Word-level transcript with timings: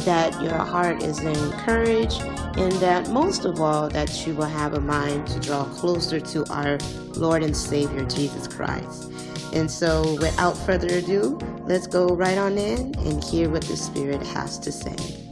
that 0.05 0.39
your 0.41 0.57
heart 0.57 1.01
is 1.03 1.19
encouraged, 1.19 2.21
and 2.21 2.71
that 2.73 3.09
most 3.09 3.45
of 3.45 3.61
all, 3.61 3.89
that 3.89 4.27
you 4.27 4.35
will 4.35 4.45
have 4.45 4.73
a 4.73 4.81
mind 4.81 5.27
to 5.27 5.39
draw 5.39 5.63
closer 5.65 6.19
to 6.19 6.45
our 6.51 6.77
Lord 7.15 7.43
and 7.43 7.55
Savior 7.55 8.03
Jesus 8.05 8.47
Christ. 8.47 9.11
And 9.53 9.69
so, 9.69 10.15
without 10.19 10.57
further 10.57 10.97
ado, 10.97 11.37
let's 11.65 11.87
go 11.87 12.07
right 12.09 12.37
on 12.37 12.57
in 12.57 12.95
and 12.99 13.23
hear 13.23 13.49
what 13.49 13.63
the 13.63 13.77
Spirit 13.77 14.21
has 14.23 14.57
to 14.59 14.71
say. 14.71 15.22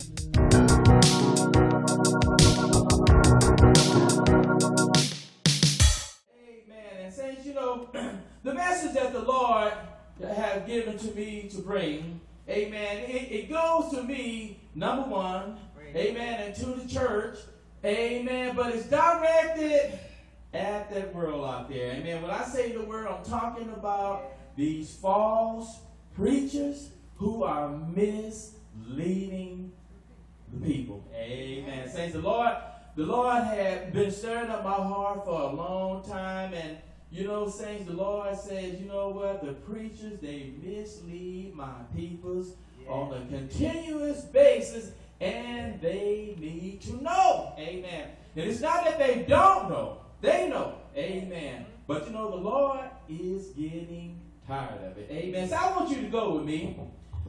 Lord 10.22 10.36
has 10.36 10.67
given 10.67 10.97
to 10.97 11.16
me 11.16 11.50
to 11.52 11.61
bring, 11.61 12.19
amen, 12.47 13.09
it, 13.09 13.31
it 13.31 13.50
goes 13.50 13.91
to 13.91 14.03
me, 14.03 14.59
number 14.75 15.09
one, 15.09 15.58
amen, 15.95 16.41
and 16.41 16.55
to 16.55 16.66
the 16.66 16.88
church, 16.88 17.38
amen, 17.83 18.55
but 18.55 18.73
it's 18.73 18.88
directed 18.88 20.00
at 20.53 20.94
that 20.94 21.16
world 21.16 21.45
out 21.45 21.69
there. 21.69 21.91
Amen. 21.91 22.22
When 22.22 22.31
I 22.31 22.44
say 22.44 22.72
the 22.72 22.83
word, 22.83 23.08
I'm 23.08 23.23
talking 23.23 23.69
about 23.72 24.33
these 24.55 24.94
false 24.94 25.80
preachers 26.16 26.89
who 27.16 27.44
are 27.44 27.69
misleading 27.69 29.72
the 30.52 30.66
people. 30.66 31.06
Amen. 31.16 31.89
Saints, 31.89 32.13
the 32.13 32.19
Lord, 32.19 32.53
the 32.95 33.03
Lord 33.03 33.44
had 33.44 33.94
been 33.94 34.11
stirring 34.11 34.50
up 34.50 34.63
my 34.63 34.72
heart 34.72 35.23
for 35.23 35.41
a 35.41 35.53
long 35.53 36.03
time, 36.03 36.53
and 36.53 36.78
you 37.11 37.27
know, 37.27 37.49
saints, 37.49 37.85
the 37.85 37.93
Lord 37.93 38.37
says, 38.37 38.79
you 38.79 38.87
know 38.87 39.09
what? 39.09 39.45
The 39.45 39.53
preachers, 39.53 40.19
they 40.21 40.53
mislead 40.63 41.53
my 41.53 41.73
peoples 41.93 42.53
yeah. 42.81 42.89
on 42.89 43.13
a 43.13 43.25
continuous 43.25 44.21
basis, 44.21 44.91
and 45.19 45.79
they 45.81 46.35
need 46.39 46.81
to 46.83 47.03
know. 47.03 47.53
Amen. 47.59 48.07
And 48.35 48.50
it's 48.50 48.61
not 48.61 48.85
that 48.85 48.97
they 48.97 49.25
don't 49.27 49.69
know, 49.69 49.97
they 50.21 50.47
know. 50.47 50.75
Amen. 50.95 51.66
But 51.85 52.07
you 52.07 52.13
know, 52.13 52.29
the 52.31 52.38
Lord 52.38 52.89
is 53.09 53.47
getting 53.47 54.21
tired 54.47 54.81
of 54.83 54.97
it. 54.97 55.09
Amen. 55.11 55.50
So 55.50 55.55
I 55.55 55.75
want 55.75 55.89
you 55.89 55.97
to 55.97 56.07
go 56.07 56.35
with 56.35 56.45
me. 56.45 56.79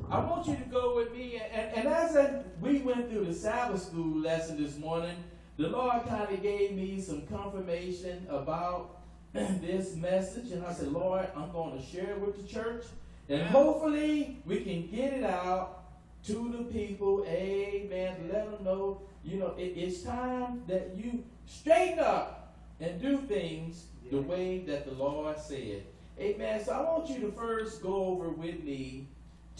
I 0.08 0.20
want 0.20 0.46
you 0.46 0.54
to 0.54 0.64
go 0.70 0.94
with 0.94 1.12
me. 1.12 1.40
And, 1.42 1.52
and, 1.52 1.86
and 1.86 1.88
as 1.88 2.44
we 2.60 2.78
went 2.78 3.10
through 3.10 3.24
the 3.24 3.34
Sabbath 3.34 3.82
school 3.82 4.20
lesson 4.20 4.62
this 4.62 4.78
morning, 4.78 5.16
the 5.56 5.68
Lord 5.68 6.06
kind 6.06 6.32
of 6.32 6.42
gave 6.42 6.72
me 6.72 7.00
some 7.00 7.22
confirmation 7.26 8.26
about 8.30 9.01
this 9.60 9.96
message, 9.96 10.52
and 10.52 10.64
I 10.64 10.74
said, 10.74 10.92
Lord, 10.92 11.26
I'm 11.34 11.50
going 11.52 11.78
to 11.78 11.84
share 11.84 12.10
it 12.10 12.20
with 12.20 12.36
the 12.36 12.52
church, 12.52 12.84
and 13.30 13.42
hopefully 13.42 14.36
we 14.44 14.60
can 14.60 14.88
get 14.88 15.14
it 15.14 15.24
out 15.24 15.84
to 16.24 16.54
the 16.56 16.64
people. 16.64 17.24
Amen. 17.26 18.30
Let 18.30 18.50
them 18.50 18.62
know, 18.62 19.00
you 19.24 19.38
know, 19.38 19.54
it, 19.56 19.72
it's 19.74 20.02
time 20.02 20.62
that 20.68 20.90
you 20.96 21.24
straighten 21.46 22.00
up 22.00 22.54
and 22.78 23.00
do 23.00 23.18
things 23.18 23.86
the 24.10 24.20
way 24.20 24.58
that 24.66 24.84
the 24.84 24.92
Lord 24.92 25.38
said. 25.38 25.84
Amen. 26.20 26.62
So 26.62 26.72
I 26.72 26.80
want 26.82 27.08
you 27.08 27.20
to 27.22 27.32
first 27.32 27.82
go 27.82 28.04
over 28.04 28.28
with 28.28 28.62
me 28.62 29.06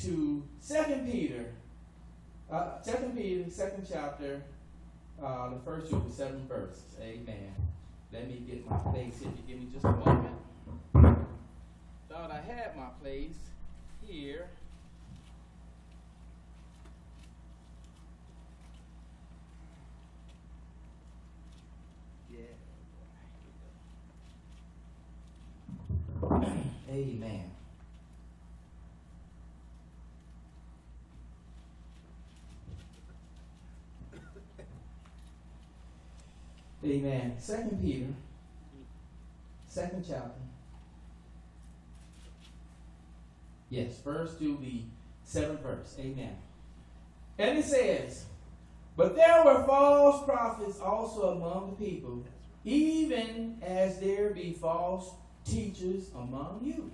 to 0.02 0.42
Second 0.60 1.10
Peter, 1.10 1.46
uh, 2.50 2.82
Second 2.82 3.16
Peter, 3.16 3.48
second 3.50 3.86
chapter, 3.90 4.42
uh, 5.22 5.48
the 5.48 5.60
first 5.60 5.88
to 5.90 5.96
the 5.96 6.12
seventh 6.12 6.46
verse. 6.46 6.82
Amen. 7.00 7.54
Let 8.12 8.28
me 8.28 8.42
get 8.46 8.68
my 8.68 8.76
place. 8.76 9.22
If 9.22 9.22
you 9.22 9.42
give 9.48 9.58
me 9.58 9.68
just 9.72 9.86
a 9.86 9.92
moment. 9.92 10.36
Thought 12.10 12.30
I 12.30 12.40
had 12.46 12.76
my 12.76 12.88
place 13.00 13.38
here. 14.02 14.50
Yeah. 22.30 22.40
Amen. 26.90 27.51
Amen. 36.84 37.34
Second 37.38 37.80
Peter, 37.80 38.08
second 39.68 40.04
chapter. 40.06 40.40
Yes, 43.70 43.98
first 44.02 44.38
to 44.40 44.58
the 44.60 44.82
seventh 45.24 45.60
verse. 45.60 45.96
Amen. 45.98 46.36
And 47.38 47.58
it 47.58 47.64
says, 47.64 48.24
But 48.96 49.14
there 49.14 49.44
were 49.44 49.64
false 49.64 50.24
prophets 50.24 50.80
also 50.80 51.36
among 51.36 51.70
the 51.70 51.86
people, 51.86 52.24
even 52.64 53.58
as 53.62 53.98
there 54.00 54.30
be 54.30 54.52
false 54.52 55.12
teachers 55.44 56.10
among 56.14 56.60
you, 56.62 56.90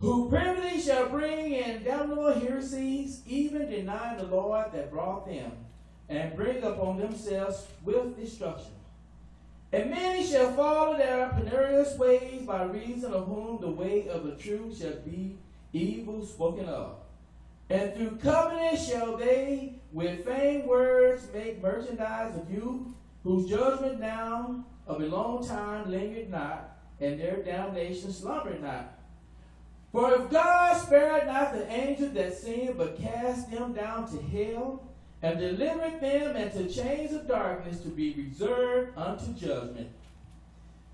who 0.00 0.28
privily 0.28 0.80
shall 0.80 1.08
bring 1.08 1.52
in 1.52 1.84
damnable 1.84 2.32
heresies, 2.32 3.22
even 3.26 3.70
denying 3.70 4.18
the 4.18 4.24
Lord 4.24 4.72
that 4.72 4.90
brought 4.90 5.26
them 5.26 5.52
and 6.08 6.36
bring 6.36 6.62
upon 6.62 6.98
themselves 6.98 7.66
with 7.84 8.16
destruction. 8.16 8.72
And 9.72 9.90
many 9.90 10.26
shall 10.26 10.52
follow 10.52 10.96
their 10.96 11.28
penurious 11.30 11.96
ways, 11.96 12.42
by 12.42 12.64
reason 12.64 13.12
of 13.14 13.26
whom 13.26 13.58
the 13.60 13.70
way 13.70 14.08
of 14.08 14.24
the 14.24 14.32
truth 14.32 14.78
shall 14.78 15.00
be 15.00 15.36
evil 15.72 16.24
spoken 16.26 16.66
of. 16.66 16.96
And 17.70 17.94
through 17.94 18.18
covenant 18.22 18.78
shall 18.78 19.16
they 19.16 19.76
with 19.92 20.26
vain 20.26 20.66
words 20.66 21.26
make 21.32 21.62
merchandise 21.62 22.36
of 22.36 22.52
you, 22.52 22.94
whose 23.24 23.48
judgment 23.48 23.98
now 23.98 24.64
of 24.86 25.00
a 25.00 25.06
long 25.06 25.46
time 25.46 25.90
lingered 25.90 26.28
not, 26.28 26.76
and 27.00 27.18
their 27.18 27.42
damnation 27.42 28.12
slumbered 28.12 28.62
not. 28.62 28.98
For 29.90 30.14
if 30.14 30.30
God 30.30 30.76
spared 30.82 31.26
not 31.26 31.54
the 31.54 31.70
angels 31.70 32.12
that 32.12 32.34
sinned, 32.34 32.76
but 32.76 33.00
cast 33.00 33.50
them 33.50 33.72
down 33.72 34.10
to 34.10 34.22
hell, 34.22 34.82
and 35.22 35.38
delivered 35.38 36.00
them 36.00 36.36
into 36.36 36.68
chains 36.68 37.12
of 37.12 37.28
darkness 37.28 37.80
to 37.80 37.88
be 37.88 38.12
reserved 38.14 38.98
unto 38.98 39.32
judgment. 39.34 39.88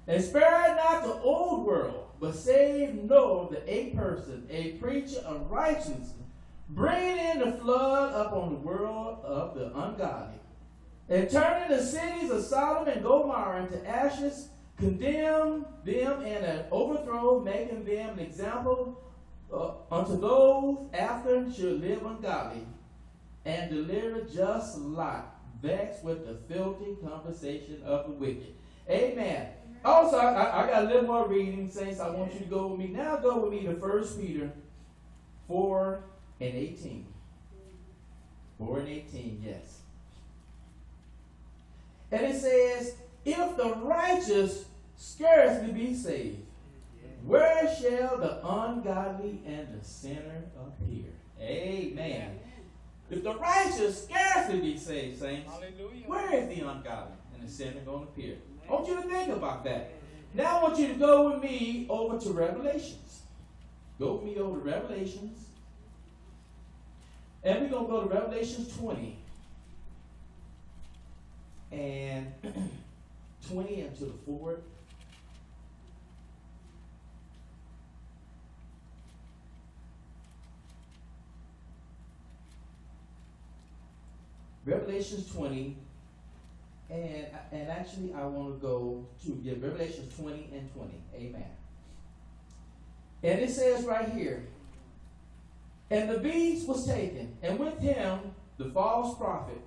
And 0.07 0.23
spared 0.23 0.77
not 0.77 1.03
the 1.03 1.15
old 1.23 1.67
world, 1.67 2.09
but 2.21 2.35
saved 2.35 3.09
Noah, 3.09 3.51
the 3.51 3.73
eighth 3.73 3.97
person, 3.97 4.47
a 4.51 4.73
preacher 4.73 5.21
of 5.21 5.51
righteousness, 5.51 6.13
bringing 6.71 7.19
in 7.19 7.39
the 7.39 7.53
flood 7.53 8.27
upon 8.27 8.51
the 8.51 8.61
world 8.61 9.19
of 9.25 9.55
the 9.55 9.67
ungodly, 9.67 10.39
and 11.09 11.31
turning 11.31 11.71
the 11.71 11.83
cities 11.83 12.31
of 12.31 12.45
Sodom 12.45 12.89
and 12.89 13.03
Gomorrah 13.03 13.63
into 13.63 13.87
ashes, 13.89 14.49
condemned 14.77 15.65
them 15.85 16.23
in 16.23 16.45
an 16.45 16.67
overthrow, 16.71 17.41
making 17.41 17.85
them 17.85 18.11
an 18.11 18.19
example 18.19 19.03
uh, 19.53 19.71
unto 19.91 20.21
those 20.21 20.79
after 20.93 21.51
should 21.51 21.81
live 21.81 22.05
ungodly 22.05 22.67
and 23.49 23.71
deliver 23.71 24.21
just 24.23 24.77
Lot, 24.79 25.35
vexed 25.63 26.05
with 26.05 26.27
the 26.27 26.35
filthy 26.53 26.97
conversation 27.03 27.83
of 27.83 28.07
the 28.07 28.13
wicked. 28.13 28.55
Amen. 28.91 29.49
Also, 29.85 30.19
I, 30.19 30.65
I, 30.65 30.67
got 30.67 30.85
a 30.85 30.87
little 30.87 31.05
more 31.05 31.27
reading, 31.27 31.71
saints. 31.71 31.99
I 31.99 32.11
want 32.11 32.35
you 32.35 32.41
to 32.41 32.45
go 32.45 32.67
with 32.67 32.79
me. 32.79 32.89
Now 32.89 33.17
go 33.17 33.39
with 33.39 33.53
me 33.53 33.63
to 33.63 33.73
1 33.73 34.05
Peter 34.21 34.53
4 35.47 36.05
and 36.41 36.55
18. 36.55 37.07
4 38.59 38.79
and 38.81 38.89
18, 38.89 39.43
yes. 39.47 39.79
And 42.13 42.27
it 42.27 42.39
says, 42.39 42.97
If 43.25 43.57
the 43.57 43.77
righteous 43.77 44.67
scarcely 44.97 45.73
be 45.73 45.95
saved, 45.95 46.45
where 47.25 47.75
shall 47.77 48.19
the 48.19 48.47
ungodly 48.47 49.41
and 49.47 49.69
the 49.81 49.85
sinner 49.85 50.45
appear? 50.61 51.13
Amen. 51.41 52.41
If 53.11 53.23
the 53.23 53.35
righteous 53.37 54.05
scarcely 54.05 54.61
be 54.61 54.77
saved, 54.77 55.19
saints, 55.19 55.51
Hallelujah. 55.51 56.07
where 56.07 56.35
is 56.35 56.49
the 56.49 56.67
ungodly 56.67 57.17
and 57.35 57.47
the 57.47 57.51
sinner 57.51 57.81
going 57.81 58.07
to 58.07 58.13
appear? 58.13 58.37
I 58.69 58.73
want 58.73 58.87
you 58.87 58.97
to 58.97 59.03
think 59.03 59.31
about 59.31 59.65
that. 59.65 59.93
Now 60.35 60.59
I 60.59 60.63
want 60.63 60.79
you 60.79 60.89
to 60.89 60.95
go 60.95 61.31
with 61.31 61.43
me 61.43 61.87
over 61.89 62.19
to 62.19 62.33
Revelations. 62.33 63.23
Go 63.99 64.15
with 64.15 64.25
me 64.25 64.37
over 64.37 64.59
to 64.59 64.65
Revelations. 64.65 65.47
And 67.43 67.63
we're 67.63 67.69
going 67.71 67.87
to 67.87 67.91
go 67.91 68.01
to 68.03 68.15
Revelations 68.15 68.77
20. 68.77 69.19
And 71.73 72.33
20 73.51 73.81
and 73.81 73.97
to 73.99 74.05
the 74.05 74.13
forward. 74.27 74.63
Revelations 84.69 85.33
20, 85.33 85.77
and 86.91 87.27
and 87.53 87.71
actually 87.71 88.13
I 88.13 88.27
want 88.27 88.55
to 88.55 88.67
go 88.67 89.07
to 89.25 89.41
yeah, 89.43 89.55
Revelations 89.59 90.15
20 90.17 90.51
and 90.53 90.73
20. 90.75 90.95
Amen. 91.15 91.51
And 93.23 93.41
it 93.41 93.51
says 93.51 93.85
right 93.85 94.09
here, 94.11 94.47
and 95.91 96.11
the 96.11 96.19
beast 96.19 96.69
was 96.69 96.87
taken, 96.87 97.37
and 97.43 97.59
with 97.59 97.79
him 97.79 98.19
the 98.59 98.67
false 98.67 99.17
prophet 99.17 99.61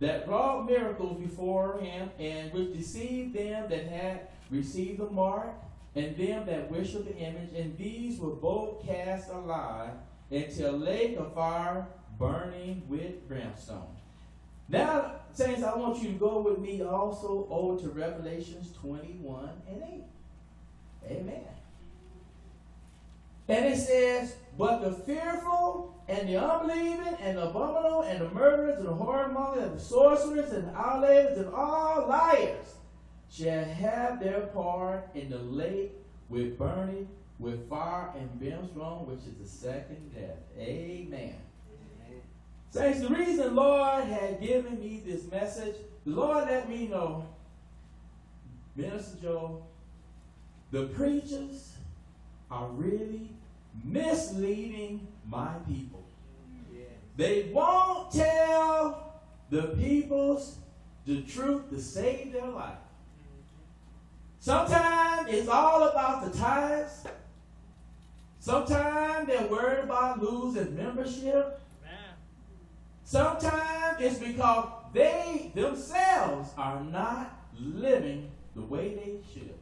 that 0.00 0.28
wrought 0.28 0.66
miracles 0.66 1.18
before 1.18 1.78
him, 1.80 2.10
and 2.18 2.52
which 2.52 2.74
deceived 2.74 3.34
them 3.34 3.70
that 3.70 3.88
had 3.88 4.28
received 4.50 5.00
the 5.00 5.08
mark, 5.08 5.54
and 5.94 6.14
them 6.16 6.44
that 6.44 6.70
worshiped 6.70 7.06
the 7.06 7.16
image, 7.16 7.54
and 7.54 7.76
these 7.78 8.18
were 8.18 8.34
both 8.34 8.84
cast 8.86 9.30
alive 9.30 9.92
into 10.30 10.70
a 10.70 10.72
lake 10.72 11.16
of 11.16 11.32
fire 11.32 11.86
burning 12.18 12.82
with 12.86 13.26
brimstone. 13.26 13.96
Now, 14.68 15.12
Saints, 15.32 15.62
I 15.62 15.76
want 15.76 16.02
you 16.02 16.12
to 16.12 16.18
go 16.18 16.40
with 16.40 16.58
me 16.58 16.82
also 16.82 17.46
over 17.50 17.80
to 17.82 17.88
Revelations 17.90 18.72
21 18.80 19.50
and 19.68 19.82
8. 19.82 21.10
Amen. 21.18 21.44
And 23.48 23.66
it 23.66 23.76
says, 23.76 24.36
But 24.58 24.80
the 24.80 24.92
fearful 24.92 26.02
and 26.08 26.28
the 26.28 26.36
unbelieving 26.36 27.16
and 27.20 27.36
the 27.36 27.48
abominable 27.48 28.02
and 28.02 28.20
the 28.20 28.30
murderers 28.30 28.78
and 28.78 28.88
the 28.88 28.92
whoremongers 28.92 29.62
and 29.62 29.76
the 29.76 29.80
sorcerers 29.80 30.52
and 30.52 30.68
the 30.68 30.72
idolaters 30.72 31.38
and 31.38 31.54
all 31.54 32.08
liars 32.08 32.74
shall 33.30 33.64
have 33.64 34.20
their 34.20 34.40
part 34.40 35.08
in 35.14 35.30
the 35.30 35.38
lake 35.38 35.92
with 36.28 36.58
burning 36.58 37.08
with 37.38 37.68
fire 37.68 38.12
and 38.18 38.38
brimstone, 38.38 39.06
which 39.06 39.20
is 39.20 39.34
the 39.38 39.46
second 39.46 40.14
death. 40.14 40.38
Amen. 40.58 41.34
Saints, 42.70 43.00
the 43.00 43.08
reason 43.08 43.54
Lord 43.54 44.04
had 44.04 44.40
given 44.40 44.78
me 44.78 45.02
this 45.04 45.30
message, 45.30 45.76
the 46.04 46.12
Lord 46.12 46.46
let 46.46 46.68
me 46.68 46.88
know, 46.88 47.26
Minister 48.74 49.16
Joe, 49.22 49.62
the 50.70 50.86
preachers 50.86 51.72
are 52.50 52.68
really 52.68 53.30
misleading 53.84 55.06
my 55.26 55.54
people. 55.66 56.04
They 57.16 57.50
won't 57.52 58.12
tell 58.12 59.22
the 59.48 59.62
peoples 59.78 60.58
the 61.06 61.22
truth 61.22 61.70
to 61.70 61.80
save 61.80 62.32
their 62.32 62.48
life. 62.48 62.78
Sometimes 64.40 65.28
it's 65.30 65.48
all 65.48 65.88
about 65.88 66.30
the 66.30 66.38
tithes. 66.38 67.04
Sometimes 68.38 69.26
they're 69.26 69.46
worried 69.48 69.84
about 69.84 70.22
losing 70.22 70.76
membership. 70.76 71.60
Sometimes 73.06 74.00
it's 74.00 74.18
because 74.18 74.68
they 74.92 75.52
themselves 75.54 76.50
are 76.58 76.82
not 76.82 77.38
living 77.56 78.32
the 78.56 78.62
way 78.62 78.94
they 78.96 79.32
should. 79.32 79.54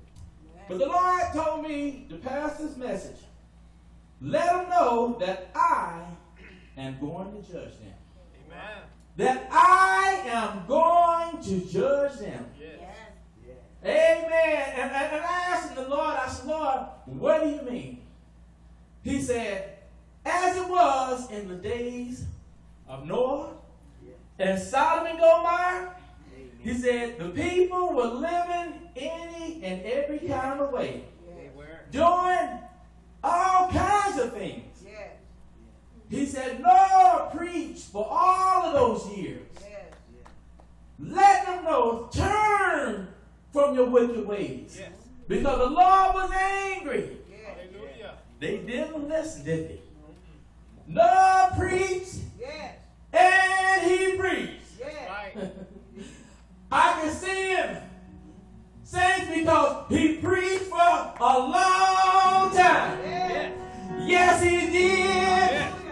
But 0.66 0.78
the 0.78 0.86
Lord 0.86 1.22
told 1.34 1.62
me 1.62 2.06
to 2.08 2.16
pass 2.16 2.56
this 2.56 2.74
message. 2.78 3.18
Let 4.22 4.46
them 4.46 4.70
know 4.70 5.18
that 5.20 5.50
I 5.54 6.06
am 6.78 6.98
going 6.98 7.32
to 7.32 7.52
judge 7.52 7.78
them. 7.80 7.94
Amen. 8.46 8.82
That 9.18 9.46
I 9.52 10.22
am 10.24 10.66
going 10.66 11.42
to 11.42 11.70
judge 11.70 12.18
them. 12.20 12.46
Yes. 12.58 12.78
yes. 13.46 13.56
Amen. 13.84 14.72
And, 14.74 14.90
and, 14.90 15.12
and 15.12 15.22
I 15.22 15.40
asked 15.50 15.74
the 15.74 15.86
Lord, 15.86 16.16
I 16.16 16.28
said, 16.30 16.46
Lord, 16.46 16.80
what 17.04 17.42
do 17.42 17.50
you 17.50 17.60
mean? 17.60 18.06
He 19.02 19.20
said, 19.20 19.80
as 20.24 20.56
it 20.56 20.66
was 20.66 21.30
in 21.30 21.46
the 21.48 21.56
days 21.56 22.24
of 22.88 23.06
Noah 23.06 23.50
and 24.38 24.60
Sodom 24.60 25.06
and 25.06 25.18
Gomorrah, 25.18 25.94
he 26.60 26.74
said 26.74 27.18
the 27.18 27.28
people 27.28 27.94
were 27.94 28.06
living 28.06 28.88
any 28.96 29.62
and 29.62 29.82
every 29.82 30.18
kind 30.20 30.60
of 30.60 30.72
way, 30.72 31.04
doing 31.90 32.58
all 33.22 33.68
kinds 33.70 34.18
of 34.18 34.32
things. 34.32 34.84
He 36.10 36.26
said, 36.26 36.60
Lord, 36.60 37.32
preach 37.32 37.80
for 37.80 38.06
all 38.08 38.62
of 38.66 38.74
those 38.74 39.16
years. 39.16 39.40
Let 40.98 41.46
them 41.46 41.64
know, 41.64 42.08
turn 42.12 43.08
from 43.52 43.74
your 43.74 43.88
wicked 43.88 44.26
ways. 44.26 44.80
Because 45.26 45.58
the 45.58 45.66
Lord 45.66 46.14
was 46.14 46.30
angry. 46.32 47.18
They 48.38 48.58
didn't 48.58 49.08
listen, 49.08 49.44
did 49.44 49.68
they? 49.70 49.80
Lord, 50.88 51.52
preach. 51.58 52.08
Yes 52.44 52.74
and 53.14 53.82
he 53.82 54.16
preached. 54.16 54.80
Yeah. 54.80 55.28
I 56.72 57.00
can 57.00 57.12
see 57.12 57.54
him. 57.54 57.76
Saints, 58.82 59.28
because 59.34 59.86
he 59.88 60.16
preached 60.16 60.64
for 60.64 61.14
a 61.20 61.38
long 61.38 62.54
time. 62.54 62.98
Yeah. 63.02 63.52
Yes, 64.00 64.42
he 64.42 64.60
did. 64.70 64.72
Yeah. 64.72 65.83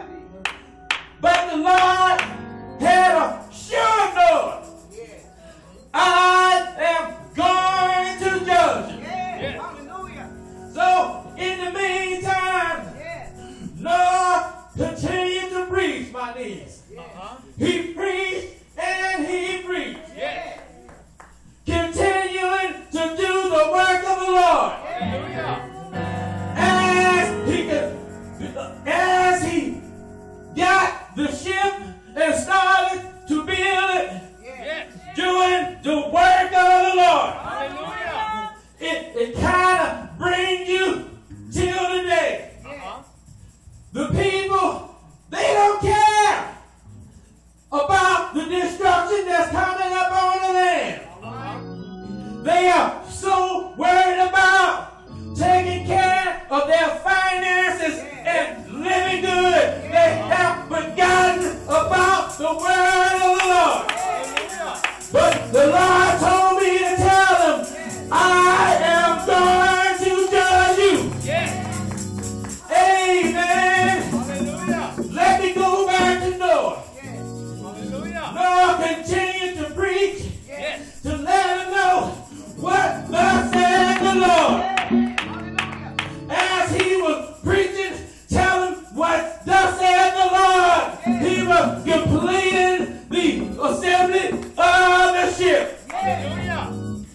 Amen. 96.05 97.07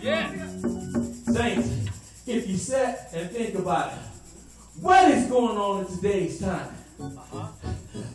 Yes. 0.00 0.62
Saints, 1.26 1.68
if 2.26 2.48
you 2.48 2.56
sit 2.56 2.98
and 3.12 3.30
think 3.30 3.54
about 3.56 3.92
it, 3.92 3.98
what 4.80 5.10
is 5.10 5.26
going 5.26 5.56
on 5.58 5.84
in 5.84 5.96
today's 5.96 6.38
time? 6.40 6.68
Uh-huh. 7.00 7.48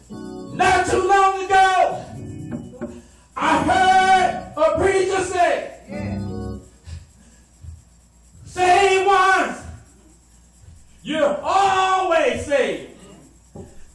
Not 0.10 0.86
too 0.88 1.06
long 1.06 1.44
ago, 1.46 2.06
I 3.36 3.62
heard 3.64 4.54
a 4.56 4.78
preacher 4.78 5.22
say, 5.24 5.80
yeah. 5.90 6.22
Once, 9.06 9.60
you're 11.04 11.38
always 11.44 12.46
saved. 12.46 12.92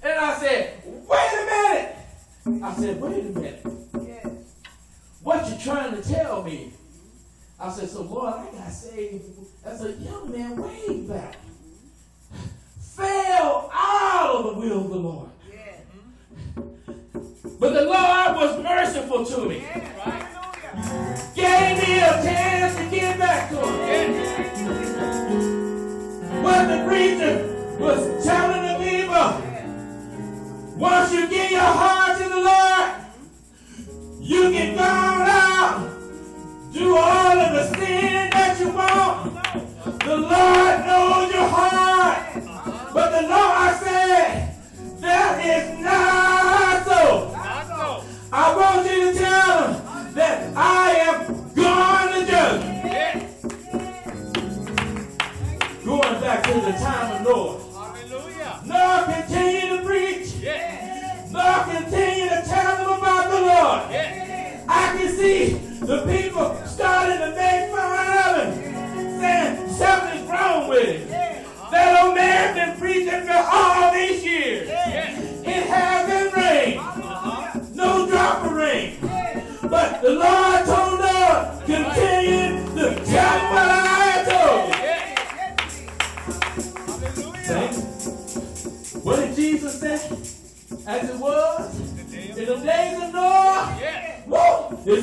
And 0.02 0.18
I 0.20 0.38
said, 0.38 0.82
wait 0.84 1.32
a 1.32 1.46
minute. 1.46 1.96
I 2.62 2.74
said, 2.74 3.00
wait 3.00 3.26
a 3.26 3.30
minute. 3.30 3.79
What 5.22 5.50
you 5.50 5.58
trying 5.62 6.00
to 6.00 6.08
tell 6.08 6.42
me? 6.42 6.72
I 7.58 7.70
said, 7.70 7.90
so 7.90 8.02
Lord, 8.02 8.32
I 8.34 8.46
got 8.52 8.72
saved 8.72 9.24
as 9.64 9.84
a 9.84 9.92
young 9.92 10.32
man 10.32 10.56
way 10.56 11.02
back. 11.06 11.36
Fell 12.80 13.70
out 13.72 14.34
of 14.36 14.44
the 14.46 14.60
will 14.60 14.80
of 14.84 14.88
the 14.88 14.96
Lord. 14.96 15.28
Yeah. 15.52 15.80
But 17.58 17.72
the 17.74 17.82
Lord 17.82 18.36
was 18.36 18.62
merciful 18.62 19.26
to 19.26 19.46
me. 19.46 19.62
Gave 21.34 21.76
me 21.78 21.98
a 21.98 22.22
chance 22.22 22.76
to 22.76 22.84
get 22.90 23.18
back 23.18 23.50
to 23.50 23.56
him. 23.56 24.14
What 26.42 26.66
the 26.66 26.84
preacher 26.88 27.76
was 27.78 28.24
telling 28.24 28.62
the 28.62 28.76
people. 28.90 29.32
Once 30.78 31.12
you 31.12 31.28
get 31.28 31.50
your 31.50 31.60
heart 31.60 32.16
to 32.16 32.28
the 32.28 32.40
Lord, 32.40 32.90
you 34.20 34.50
can 34.50 34.76
go 34.76 35.09
do 36.72 36.96
all 36.96 37.38
of 37.38 37.52
the 37.52 37.64
sin 37.74 38.30
that 38.30 38.60
you 38.60 38.68
want. 38.70 39.34
The 40.00 40.16
Lord 40.16 40.86
knows 40.86 41.32
your 41.32 41.48
heart. 41.48 42.34
But 42.94 43.10
the 43.20 43.28
Lord 43.28 43.76
said, 43.82 44.54
that 45.00 45.44
is 45.44 45.78
not 45.80 46.84
so. 46.86 47.34
I 48.32 48.54
want 48.56 48.90
you 48.90 49.12
to 49.12 49.18
tell 49.18 49.72
them 49.72 50.14
that 50.14 50.56
I 50.56 50.92
am 51.08 51.18
going 51.54 52.12
to 52.14 52.30
judge. 52.30 52.62
Going 55.84 56.20
back 56.20 56.42
to 56.44 56.54
the 56.54 56.72
time 56.72 57.16
of 57.16 57.22
Noah. 57.24 57.58
Hallelujah. 57.72 58.60
Noah 58.64 59.04
continue 59.16 59.76
to 59.76 59.82
preach. 59.84 60.34
Yes. 60.40 61.32
Noah 61.32 61.64
continue 61.68 62.28
to 62.28 62.42
tell 62.46 62.76
them 62.76 62.98
about 62.98 63.30
the 63.30 63.40
Lord. 63.40 63.82
I 64.68 64.96
can 64.96 65.08
see 65.16 65.54
the 65.80 65.98
people 66.06 66.19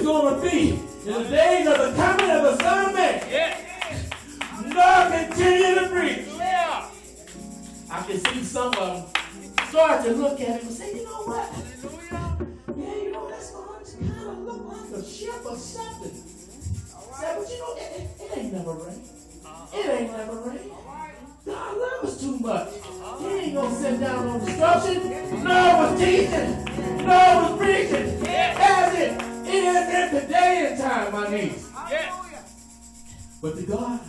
going 0.08 0.36
to 0.36 0.50
be 0.50 0.70
in 0.70 0.78
the 1.04 1.24
days 1.30 1.68
of 1.68 1.78
the 1.80 1.94
coming 2.02 2.32
of 2.32 2.44
the 2.44 2.64
Son 2.64 2.86
of 2.86 2.96
Man. 2.96 3.66
Lord, 4.74 5.12
continue 5.12 5.76
to 5.76 5.90
preach. 5.90 6.28
I 7.90 8.04
can 8.04 8.20
see 8.20 8.44
some 8.44 8.74
of 8.76 9.14
them 9.14 9.68
start 9.68 10.06
to 10.06 10.14
look 10.14 10.40
at 10.40 10.48
him 10.48 10.68
and 10.68 10.72
say, 10.72 10.96
you 10.96 11.04
know 11.04 11.24
what? 11.24 11.52
Yeah, 12.78 12.96
you 12.96 13.12
know, 13.12 13.30
that's 13.30 13.52
going 13.52 13.84
to 13.84 13.98
kind 13.98 14.30
of 14.30 14.38
look 14.40 14.66
like 14.72 14.92
a 14.92 15.06
ship 15.06 15.46
or 15.46 15.58
something. 15.58 16.12
Say, 16.14 17.36
but 17.38 17.50
you 17.50 17.60
know, 17.60 17.76
it, 17.76 18.00
it, 18.00 18.22
it 18.22 18.38
ain't 18.38 18.54
never 18.54 18.74
rain. 18.76 19.04
It 19.74 19.90
ain't 19.90 20.12
never 20.14 20.36
rain. 20.50 20.72
God 21.46 21.78
loves 21.78 22.14
us 22.14 22.22
too 22.22 22.40
much. 22.40 22.70
He 23.20 23.28
ain't 23.28 23.56
gonna 23.56 23.76
sit 23.76 24.00
down 24.00 24.28
on 24.28 24.46
destruction. 24.46 25.44
No 25.44 25.78
was 25.80 26.00
teaching. 26.00 26.66
Noah 27.06 27.52
was 27.52 27.57
and 31.40 31.52
time, 31.52 31.74
my 31.74 31.90
niece. 31.92 33.38
But 33.42 33.56
the 33.56 33.64
God 33.64 34.00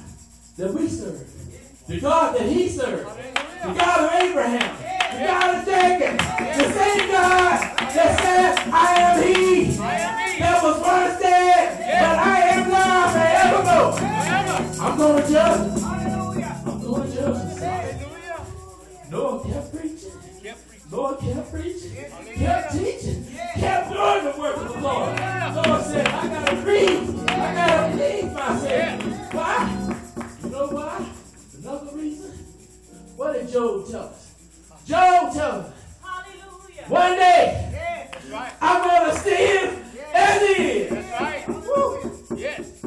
that 0.57 0.75
we 0.75 0.89
serve, 0.89 1.87
the 1.87 2.01
God 2.01 2.37
that 2.37 2.49
he 2.49 2.69
served, 2.69 3.09
the 3.63 3.75
God 3.75 4.05
of 4.05 4.23
Abraham, 4.23 4.77
the 5.13 5.27
God 5.27 5.55
of 5.57 5.65
Jacob, 5.65 6.19
the 6.19 6.73
same 6.73 7.09
God 7.11 7.61
that 7.79 8.21
said, 8.21 8.73
I 8.73 8.95
am 9.01 9.23
he 9.23 9.65
that 10.39 10.63
was 10.63 10.81
once 10.81 11.21
dead, 11.21 11.79
but 11.79 12.19
I 12.19 12.41
am 12.49 12.71
now 12.71 13.09
forevermore. 13.13 13.99
I'm 14.81 14.99
going 14.99 15.23
to 15.23 15.31
judge. 15.31 15.78
Job 33.59 33.91
tell 33.91 34.03
us? 34.03 34.35
Job 34.87 35.35
tell 35.35 35.51
us. 35.51 35.73
Hallelujah. 36.01 36.85
One 36.87 37.17
day, 37.17 37.71
yes, 37.73 38.31
right. 38.31 38.53
I'm 38.61 38.89
going 38.89 39.11
to 39.11 39.19
stand 39.19 39.85
yes. 39.97 40.15
as 40.15 40.43
is. 40.43 40.91
That's 40.91 41.21
right. 41.21 41.49
Woo. 41.49 42.37
Yes. 42.37 42.85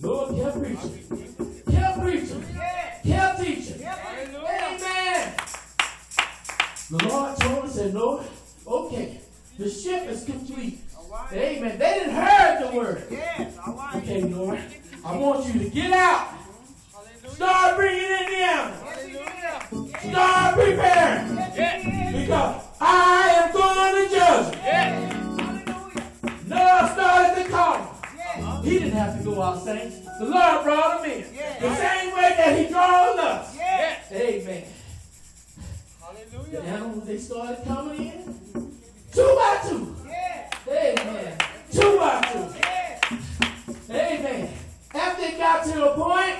Lord 0.00 0.36
kept 0.36 0.58
preaching. 0.60 1.64
Kept 1.72 2.00
preaching. 2.00 2.44
Yes. 2.54 3.02
Kept 3.04 3.40
teaching. 3.42 3.80
Yes. 3.80 4.84
Amen. 4.84 5.34
The 6.88 7.08
Lord 7.08 7.36
told 7.38 7.64
us, 7.64 7.74
said, 7.74 7.92
Lord, 7.92 8.24
okay, 8.64 9.20
the 9.58 9.68
ship 9.68 10.08
is 10.08 10.24
complete. 10.24 10.78
Right. 11.10 11.32
Amen. 11.32 11.78
They 11.80 11.94
didn't 11.94 12.14
heard 12.14 12.70
the 12.70 12.76
word. 12.76 13.08
Yes. 13.10 13.58
All 13.66 13.74
right. 13.74 13.96
Okay, 13.96 14.22
Lord, 14.22 14.60
I 15.04 15.16
want 15.16 15.52
you 15.52 15.64
to 15.64 15.68
get 15.68 15.92
out. 15.92 16.28
Start 17.28 17.76
bringing 17.76 18.04
in 18.04 18.26
the 18.30 18.36
animals. 18.36 18.91
Start 20.02 20.54
preparing. 20.54 21.36
Because 22.12 22.64
I 22.80 23.28
am 23.36 23.52
going 23.52 24.08
to 24.08 24.14
judge 24.14 24.54
them. 24.54 26.48
Noah 26.48 26.90
started 26.92 27.44
to 27.44 27.48
call 27.48 28.62
He 28.64 28.78
didn't 28.78 28.92
have 28.92 29.18
to 29.18 29.24
go 29.24 29.40
out, 29.40 29.62
saints. 29.62 30.00
The 30.18 30.24
Lord 30.26 30.64
brought 30.64 31.04
him 31.04 31.10
in. 31.12 31.22
The 31.60 31.76
same 31.76 32.14
way 32.14 32.34
that 32.36 32.58
he 32.58 32.68
draws 32.68 33.18
us. 33.18 33.56
Amen. 34.12 34.64
Hallelujah. 36.00 36.60
The 36.60 36.62
animals, 36.62 37.06
they 37.06 37.18
started 37.18 37.64
coming 37.64 38.12
in. 38.12 38.78
Two 39.12 39.34
by 39.38 39.60
two. 39.68 39.96
Amen. 40.68 41.38
Two 41.70 41.96
by 41.98 42.20
two. 42.32 43.92
Amen. 43.92 44.54
After 44.94 45.24
it 45.24 45.38
got 45.38 45.64
to 45.64 45.92
a 45.92 45.94
point, 45.94 46.36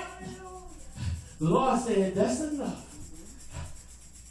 the 1.39 1.49
Lord 1.49 1.79
said, 1.81 2.13
That's 2.15 2.41
enough. 2.41 2.62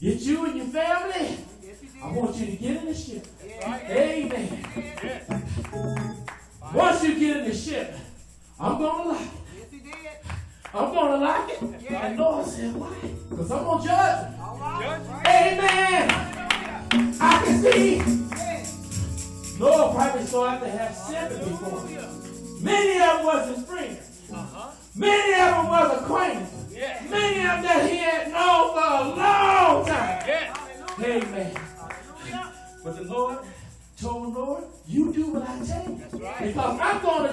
Get 0.02 0.18
you 0.22 0.44
and 0.46 0.56
your 0.56 0.66
family. 0.66 1.38
I 2.02 2.10
want 2.10 2.34
you 2.34 2.46
to 2.46 2.56
get 2.56 2.76
in 2.78 2.86
the 2.86 2.94
ship. 2.94 3.24
Amen. 3.62 4.64
Once 6.74 7.04
you 7.04 7.20
get 7.20 7.36
in 7.36 7.44
the 7.44 7.54
ship, 7.54 7.94
I'm 8.58 8.78
going 8.78 9.04
to 9.04 9.08
like 9.10 9.20
it. 9.20 10.24
I'm 10.74 10.92
going 10.92 11.20
to 11.20 11.24
like 11.24 11.50
it. 11.50 11.92
And 11.92 12.18
Lord 12.18 12.44
said, 12.46 12.74
Why? 12.74 12.96
Because 13.30 13.52
I'm 13.52 13.62
going 13.62 13.80
to 13.80 13.86
judge. 13.86 14.34
Amen. 15.24 16.10
I 17.20 17.42
can 17.44 17.62
see. 17.62 18.02
Lord 19.60 19.94
probably 19.94 20.26
started 20.26 20.64
to 20.64 20.70
have 20.72 20.96
sympathy 20.96 21.54
for 21.64 21.86
him. 21.86 22.64
Many 22.64 23.00
of 23.00 23.18
them 23.18 23.24
was 23.24 23.56
his 23.56 23.64
friends. 23.66 24.20
Uh-huh. 24.34 24.70
Many 24.96 25.32
of 25.34 25.54
them 25.54 25.66
was 25.68 26.02
acquaintances. 26.02 26.62
Many 27.08 27.38
of 27.38 27.44
them 27.44 27.62
that 27.62 27.88
he 27.88 27.98
had 27.98 28.32
known 28.32 28.72
for 28.72 28.80
a 28.80 29.16
long. 29.16 29.61
Amen. 31.00 31.54
But 32.84 32.96
the 32.96 33.04
Lord 33.04 33.38
told 34.00 34.34
the 34.34 34.38
Lord, 34.38 34.64
you 34.86 35.12
do 35.12 35.32
what 35.32 35.48
I 35.48 35.64
tell 35.64 35.84
you. 35.84 36.24
Right. 36.24 36.46
Because 36.46 36.80
I'm 36.80 37.02
going 37.02 37.30
to 37.30 37.31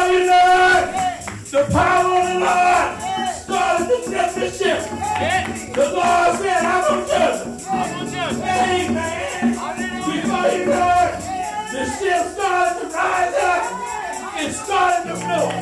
Know 0.00 0.06
it, 0.06 1.26
the 1.50 1.62
power 1.70 2.20
of 2.20 2.24
the 2.26 2.34
Lord 2.40 2.88
started 3.36 3.86
to 3.86 3.96
tip 4.10 4.28
the 4.34 4.48
ship. 4.50 4.80
Yeah. 4.90 5.44
The 5.74 5.86
Lord 5.92 6.30
said, 6.38 6.64
I'm 6.64 6.80
going 6.88 7.04
to 7.04 7.10
judge. 8.10 8.36
Amen. 8.40 9.52
Before 9.52 10.48
you 10.56 10.72
it, 10.72 11.12
the 11.70 11.82
ship 11.98 12.22
started 12.32 12.80
to 12.80 12.86
rise 12.96 13.34
up. 13.44 13.62
It 14.40 14.52
started 14.54 15.04
to 15.10 15.16
float. 15.16 15.52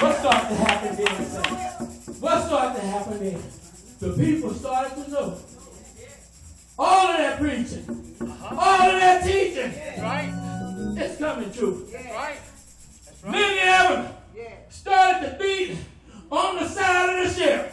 What 0.00 0.12
started 0.18 0.48
to 0.48 0.54
happen 0.54 0.92
then? 0.96 1.14
What 2.20 2.38
started 2.46 2.80
to 2.80 2.86
happen 2.86 3.18
then? 3.18 3.42
The 3.98 4.10
people 4.12 4.54
started 4.54 4.94
to 5.04 5.10
know. 5.10 5.28
All 6.78 7.08
of 7.08 7.16
that 7.18 7.38
preaching, 7.40 7.84
all 8.20 8.90
of 8.90 9.00
that 9.00 9.24
teaching, 9.24 9.72
right. 10.00 10.41
It's 10.96 11.18
coming 11.18 11.52
true. 11.52 11.86
That's 11.92 12.04
right. 12.06 12.36
That's 13.06 13.24
right. 13.24 13.32
Many 13.32 13.60
of 13.60 14.04
them 14.04 14.14
started 14.68 15.30
to 15.30 15.38
beat 15.38 15.76
on 16.30 16.56
the 16.56 16.68
side 16.68 17.08
of 17.24 17.28
the 17.28 17.34
ship. 17.40 17.72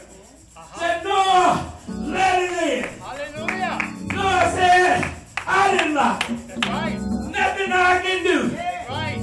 Said, 0.77 1.03
Noah, 1.03 1.73
let 1.89 2.41
it 2.41 2.85
in. 2.85 2.99
Hallelujah. 2.99 3.95
Noah 4.13 4.51
said, 4.53 5.15
I 5.45 5.77
didn't 5.77 5.93
lock 5.95 6.29
it. 6.29 6.47
That's 6.47 6.67
right. 6.67 7.01
Nothing 7.01 7.71
I 7.71 8.01
can 8.03 8.23
do. 8.23 8.47
That's 8.49 8.89
right. 8.89 9.21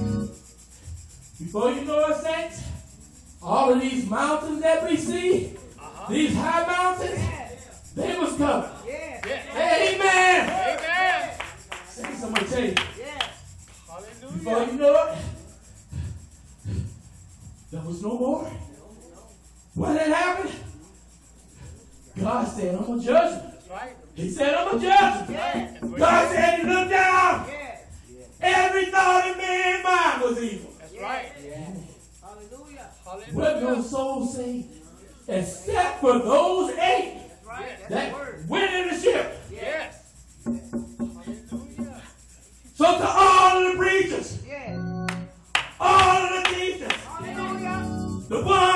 Before 1.39 1.71
you 1.71 1.85
know 1.85 2.09
it, 2.09 2.17
saints, 2.17 2.63
all 3.43 3.73
of 3.73 3.81
these 3.81 4.09
mountains 4.09 4.61
that 4.63 4.89
we 4.89 4.97
see, 4.97 5.53
Uh-huh. 5.79 6.13
these 6.13 6.35
high 6.35 6.67
mountains, 6.67 7.21
they 7.95 8.19
was 8.19 8.37
covered. 8.37 8.71
Yeah. 8.87 9.21
Amen. 9.55 10.51
Amen. 10.51 11.39
Saints, 11.89 12.23
I'm 12.25 12.35
to 12.35 12.45
tell 12.45 12.65
you, 12.65 12.75
before 14.37 14.65
you 14.65 14.73
know 14.73 15.13
it, 15.13 15.19
there 17.71 17.81
was 17.83 18.03
no 18.03 18.19
more. 18.19 18.53
What 19.75 19.99
had 19.99 20.09
happened? 20.09 20.55
God 22.19 22.45
said, 22.49 22.75
I'm 22.75 22.99
to 22.99 23.05
judge. 23.05 23.43
He 24.15 24.31
said, 24.31 24.55
I'm 24.55 24.77
a 24.77 24.81
judge. 24.81 25.99
God 25.99 26.31
said, 26.31 26.59
you 26.59 26.67
look 26.67 26.89
down. 26.89 27.51
Every 28.41 28.87
thought 28.87 29.27
in 29.31 29.39
man's 29.39 29.85
mind 29.85 30.23
was 30.23 30.43
evil. 30.43 30.73
That's 30.79 30.97
right. 30.99 31.33
What 33.33 33.47
Hallelujah. 33.47 33.77
no 33.77 33.83
soul 33.83 34.27
say? 34.27 34.67
Except 35.29 36.01
for 36.01 36.19
those 36.19 36.71
eight 36.73 37.23
that 37.89 38.15
went 38.49 38.75
in 38.75 38.95
the 38.95 39.01
ship. 39.01 39.41
Yes. 39.51 40.03
Hallelujah. 42.79 42.99
So 42.99 42.99
to 42.99 43.09
all 43.09 43.59
of 43.59 43.73
the 43.73 43.79
preachers, 43.79 44.39
all 45.81 46.23
of 46.25 46.31
the 46.31 46.51
teachers, 46.51 48.29
the 48.29 48.43
ones 48.43 48.76